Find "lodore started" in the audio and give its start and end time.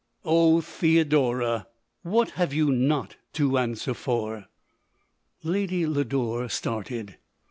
5.85-7.17